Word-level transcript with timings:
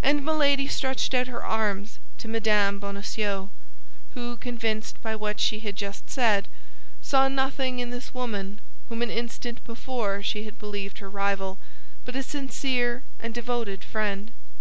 And 0.00 0.24
Milady 0.24 0.68
stretched 0.68 1.12
out 1.12 1.26
her 1.26 1.42
arms 1.44 1.98
to 2.18 2.28
Mme. 2.28 2.78
Bonacieux, 2.78 3.48
who, 4.14 4.36
convinced 4.36 5.02
by 5.02 5.16
what 5.16 5.40
she 5.40 5.58
had 5.58 5.74
just 5.74 6.08
said, 6.08 6.46
saw 7.02 7.26
nothing 7.26 7.80
in 7.80 7.90
this 7.90 8.14
woman 8.14 8.60
whom 8.88 9.02
an 9.02 9.10
instant 9.10 9.64
before 9.64 10.22
she 10.22 10.44
had 10.44 10.56
believed 10.60 10.98
her 11.00 11.10
rival 11.10 11.58
but 12.04 12.14
a 12.14 12.22
sincere 12.22 13.02
and 13.18 13.34
devoted 13.34 13.82
friend. 13.82 14.30